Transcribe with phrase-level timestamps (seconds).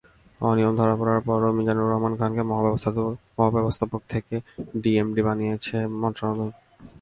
[0.41, 2.43] অনিয়ম ধরা পড়ার পরও মিজানুর রহমান খানকে
[3.37, 4.35] মহাব্যবস্থাপক থেকে
[4.81, 6.53] ডিএমডি বানিয়েছে মন্ত্রণালয়।